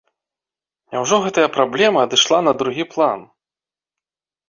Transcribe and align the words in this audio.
Няўжо 0.95 1.15
гэтая 1.27 1.45
праблема 1.59 1.99
адышла 2.07 2.43
на 2.49 2.57
другі 2.65 2.91
план? 2.97 3.19